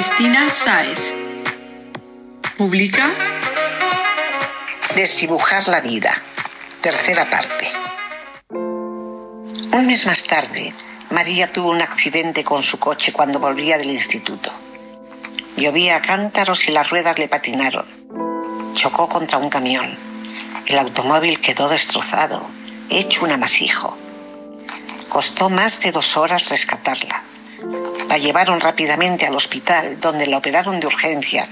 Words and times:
Cristina 0.00 0.48
Sáez. 0.48 1.14
Publica 2.56 3.10
Desdibujar 4.94 5.68
la 5.68 5.82
vida. 5.82 6.10
Tercera 6.80 7.28
parte. 7.28 7.70
Un 8.50 9.86
mes 9.86 10.06
más 10.06 10.22
tarde, 10.22 10.72
María 11.10 11.52
tuvo 11.52 11.68
un 11.68 11.82
accidente 11.82 12.42
con 12.42 12.62
su 12.62 12.78
coche 12.78 13.12
cuando 13.12 13.40
volvía 13.40 13.76
del 13.76 13.90
instituto. 13.90 14.50
Llovía 15.58 15.96
a 15.96 16.00
cántaros 16.00 16.66
y 16.66 16.72
las 16.72 16.88
ruedas 16.88 17.18
le 17.18 17.28
patinaron. 17.28 17.84
Chocó 18.72 19.06
contra 19.06 19.36
un 19.36 19.50
camión. 19.50 19.98
El 20.64 20.78
automóvil 20.78 21.42
quedó 21.42 21.68
destrozado, 21.68 22.48
hecho 22.88 23.26
un 23.26 23.32
amasijo. 23.32 23.98
Costó 25.10 25.50
más 25.50 25.78
de 25.80 25.92
dos 25.92 26.16
horas 26.16 26.48
rescatarla. 26.48 27.24
La 28.10 28.18
llevaron 28.18 28.60
rápidamente 28.60 29.24
al 29.24 29.34
hospital, 29.34 29.98
donde 30.00 30.26
la 30.26 30.36
operaron 30.36 30.80
de 30.80 30.86
urgencia 30.86 31.48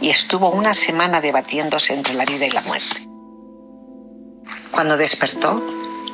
y 0.00 0.10
estuvo 0.10 0.50
una 0.50 0.74
semana 0.74 1.20
debatiéndose 1.20 1.94
entre 1.94 2.14
la 2.14 2.24
vida 2.24 2.46
y 2.46 2.50
la 2.50 2.62
muerte. 2.62 3.08
Cuando 4.70 4.96
despertó, 4.96 5.60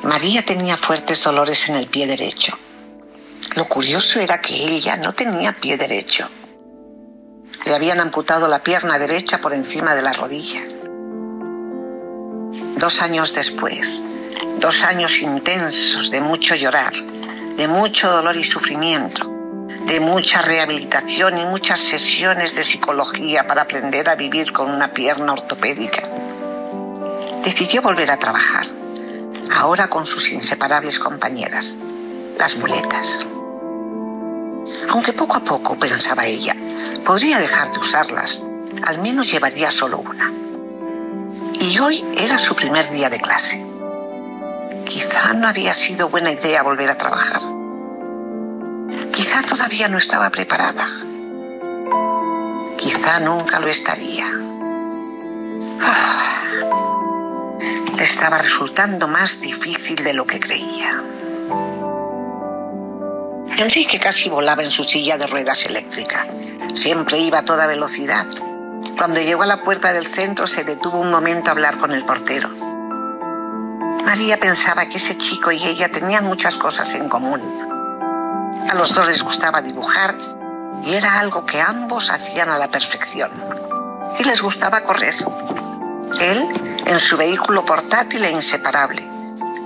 María 0.01 0.43
tenía 0.43 0.77
fuertes 0.77 1.21
dolores 1.21 1.69
en 1.69 1.75
el 1.75 1.87
pie 1.87 2.07
derecho. 2.07 2.57
Lo 3.55 3.67
curioso 3.67 4.19
era 4.19 4.41
que 4.41 4.55
ella 4.55 4.95
no 4.95 5.13
tenía 5.13 5.53
pie 5.59 5.77
derecho. 5.77 6.27
Le 7.65 7.75
habían 7.75 7.99
amputado 7.99 8.47
la 8.47 8.63
pierna 8.63 8.97
derecha 8.97 9.41
por 9.41 9.53
encima 9.53 9.93
de 9.93 10.01
la 10.01 10.13
rodilla. 10.13 10.61
Dos 12.79 13.01
años 13.01 13.35
después, 13.35 14.01
Dos 14.59 14.83
años 14.83 15.19
intensos 15.19 16.11
de 16.11 16.21
mucho 16.21 16.53
llorar, 16.53 16.93
de 16.93 17.67
mucho 17.67 18.11
dolor 18.11 18.37
y 18.37 18.43
sufrimiento, 18.43 19.30
de 19.87 19.99
mucha 19.99 20.41
rehabilitación 20.41 21.37
y 21.37 21.45
muchas 21.45 21.79
sesiones 21.79 22.55
de 22.55 22.63
psicología 22.63 23.47
para 23.47 23.63
aprender 23.63 24.09
a 24.09 24.15
vivir 24.15 24.51
con 24.51 24.69
una 24.69 24.89
pierna 24.89 25.33
ortopédica. 25.33 26.07
Decidió 27.43 27.81
volver 27.81 28.11
a 28.11 28.17
trabajar, 28.17 28.65
ahora 29.55 29.89
con 29.89 30.05
sus 30.05 30.31
inseparables 30.31 30.99
compañeras, 30.99 31.75
las 32.37 32.55
muletas. 32.57 33.25
Aunque 34.89 35.13
poco 35.13 35.37
a 35.37 35.43
poco, 35.43 35.77
pensaba 35.77 36.25
ella, 36.25 36.55
podría 37.05 37.39
dejar 37.39 37.71
de 37.71 37.79
usarlas, 37.79 38.41
al 38.83 38.99
menos 38.99 39.31
llevaría 39.31 39.71
solo 39.71 39.99
una. 39.99 40.31
Y 41.59 41.77
hoy 41.79 42.03
era 42.17 42.37
su 42.37 42.55
primer 42.55 42.89
día 42.89 43.09
de 43.09 43.19
clase. 43.19 43.65
Quizá 44.85 45.33
no 45.33 45.47
había 45.47 45.73
sido 45.73 46.09
buena 46.09 46.31
idea 46.31 46.63
volver 46.63 46.89
a 46.89 46.97
trabajar. 46.97 47.41
Quizá 49.31 49.43
todavía 49.43 49.87
no 49.87 49.97
estaba 49.97 50.29
preparada. 50.29 50.85
Quizá 52.77 53.21
nunca 53.21 53.61
lo 53.61 53.69
estaría. 53.69 54.25
Ah, 55.79 56.43
le 57.95 58.03
estaba 58.03 58.39
resultando 58.39 59.07
más 59.07 59.39
difícil 59.39 60.03
de 60.03 60.11
lo 60.11 60.27
que 60.27 60.37
creía. 60.37 61.01
Enrique 63.55 64.01
casi 64.01 64.27
volaba 64.27 64.65
en 64.65 64.71
su 64.71 64.83
silla 64.83 65.17
de 65.17 65.27
ruedas 65.27 65.65
eléctrica. 65.65 66.27
Siempre 66.73 67.19
iba 67.19 67.37
a 67.37 67.45
toda 67.45 67.67
velocidad. 67.67 68.27
Cuando 68.97 69.21
llegó 69.21 69.43
a 69.43 69.47
la 69.47 69.63
puerta 69.63 69.93
del 69.93 70.07
centro 70.07 70.45
se 70.45 70.65
detuvo 70.65 70.99
un 70.99 71.09
momento 71.09 71.51
a 71.51 71.53
hablar 71.53 71.77
con 71.77 71.93
el 71.93 72.03
portero. 72.03 72.49
María 74.03 74.37
pensaba 74.41 74.89
que 74.89 74.97
ese 74.97 75.17
chico 75.17 75.53
y 75.53 75.63
ella 75.63 75.89
tenían 75.89 76.25
muchas 76.25 76.57
cosas 76.57 76.93
en 76.95 77.07
común. 77.07 77.70
A 78.71 78.73
los 78.73 78.95
dos 78.95 79.05
les 79.05 79.21
gustaba 79.21 79.61
dibujar 79.61 80.15
y 80.85 80.93
era 80.93 81.19
algo 81.19 81.45
que 81.45 81.59
ambos 81.59 82.09
hacían 82.09 82.47
a 82.47 82.57
la 82.57 82.69
perfección. 82.69 83.29
Y 84.17 84.23
les 84.23 84.41
gustaba 84.41 84.79
correr. 84.85 85.13
Él 86.21 86.79
en 86.85 86.97
su 86.97 87.17
vehículo 87.17 87.65
portátil 87.65 88.23
e 88.23 88.31
inseparable, 88.31 89.05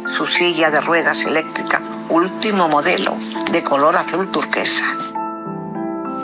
su 0.07 0.25
silla 0.25 0.71
de 0.71 0.81
ruedas 0.81 1.23
eléctrica, 1.23 1.83
último 2.09 2.67
modelo, 2.67 3.16
de 3.51 3.63
color 3.63 3.95
azul 3.95 4.31
turquesa. 4.31 4.85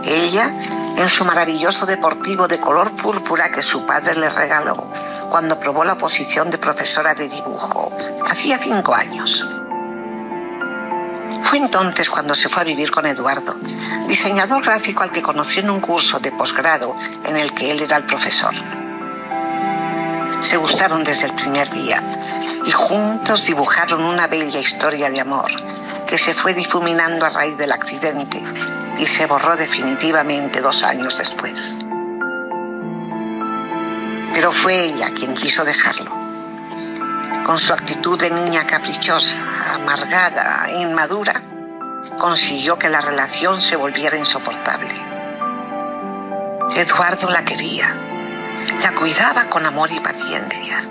Ella 0.03 0.47
en 0.97 1.07
su 1.07 1.23
maravilloso 1.23 1.85
deportivo 1.85 2.47
de 2.47 2.59
color 2.59 2.95
púrpura 2.95 3.51
que 3.51 3.61
su 3.61 3.85
padre 3.85 4.15
le 4.15 4.29
regaló 4.31 4.87
cuando 5.29 5.59
probó 5.59 5.83
la 5.85 5.99
posición 5.99 6.49
de 6.49 6.57
profesora 6.57 7.13
de 7.13 7.29
dibujo, 7.29 7.91
hacía 8.27 8.57
cinco 8.57 8.95
años. 8.95 9.45
Fue 11.43 11.57
entonces 11.57 12.09
cuando 12.09 12.33
se 12.35 12.49
fue 12.49 12.61
a 12.61 12.65
vivir 12.65 12.91
con 12.91 13.05
Eduardo, 13.05 13.55
diseñador 14.07 14.63
gráfico 14.63 15.03
al 15.03 15.11
que 15.11 15.21
conoció 15.21 15.61
en 15.61 15.69
un 15.69 15.81
curso 15.81 16.19
de 16.19 16.31
posgrado 16.31 16.95
en 17.25 17.37
el 17.37 17.53
que 17.53 17.71
él 17.71 17.81
era 17.81 17.97
el 17.97 18.05
profesor. 18.05 18.53
Se 20.41 20.57
gustaron 20.57 21.03
desde 21.03 21.25
el 21.25 21.33
primer 21.33 21.69
día 21.69 22.01
y 22.65 22.71
juntos 22.71 23.45
dibujaron 23.45 24.03
una 24.03 24.27
bella 24.27 24.59
historia 24.59 25.09
de 25.09 25.21
amor 25.21 25.51
que 26.07 26.17
se 26.17 26.33
fue 26.33 26.53
difuminando 26.53 27.25
a 27.25 27.29
raíz 27.29 27.57
del 27.57 27.71
accidente 27.71 28.41
y 28.97 29.05
se 29.05 29.25
borró 29.25 29.55
definitivamente 29.55 30.61
dos 30.61 30.83
años 30.83 31.17
después 31.17 31.75
pero 34.33 34.51
fue 34.51 34.85
ella 34.85 35.11
quien 35.13 35.35
quiso 35.35 35.63
dejarlo. 35.63 36.11
Con 37.45 37.59
su 37.59 37.73
actitud 37.73 38.19
de 38.19 38.29
niña 38.29 38.65
caprichosa, 38.65 39.35
amargada, 39.75 40.69
inmadura, 40.71 41.41
consiguió 42.19 42.77
que 42.77 42.89
la 42.89 43.01
relación 43.01 43.61
se 43.61 43.75
volviera 43.75 44.17
insoportable. 44.17 44.93
Eduardo 46.75 47.29
la 47.29 47.43
quería, 47.43 47.95
la 48.81 48.95
cuidaba 48.95 49.45
con 49.45 49.65
amor 49.65 49.91
y 49.91 49.99
paciencia, 49.99 50.83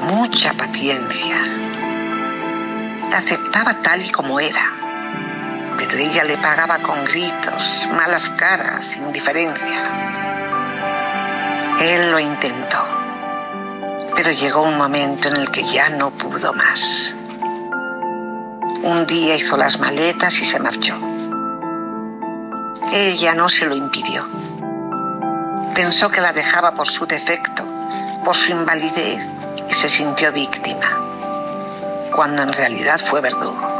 mucha 0.00 0.52
paciencia. 0.54 1.36
La 3.10 3.18
aceptaba 3.18 3.74
tal 3.82 4.02
y 4.02 4.10
como 4.10 4.40
era, 4.40 4.70
pero 5.78 5.98
ella 5.98 6.24
le 6.24 6.36
pagaba 6.38 6.78
con 6.78 7.04
gritos, 7.04 7.88
malas 7.92 8.28
caras, 8.30 8.96
indiferencia. 8.96 9.82
Él 11.80 12.10
lo 12.10 12.18
intentó, 12.18 12.86
pero 14.14 14.30
llegó 14.30 14.62
un 14.62 14.78
momento 14.78 15.28
en 15.28 15.36
el 15.36 15.50
que 15.50 15.64
ya 15.64 15.88
no 15.88 16.10
pudo 16.10 16.52
más. 16.52 17.14
Un 18.82 19.06
día 19.06 19.36
hizo 19.36 19.56
las 19.56 19.78
maletas 19.78 20.34
y 20.40 20.44
se 20.44 20.58
marchó. 20.58 20.96
Ella 22.92 23.32
no 23.32 23.48
se 23.48 23.64
lo 23.64 23.76
impidió. 23.76 24.26
Pensó 25.72 26.10
que 26.10 26.20
la 26.20 26.32
dejaba 26.32 26.72
por 26.72 26.88
su 26.88 27.06
defecto, 27.06 27.64
por 28.24 28.34
su 28.34 28.50
invalidez, 28.50 29.24
y 29.70 29.74
se 29.74 29.88
sintió 29.88 30.32
víctima, 30.32 30.98
cuando 32.12 32.42
en 32.42 32.52
realidad 32.52 33.00
fue 33.08 33.20
verdugo. 33.20 33.71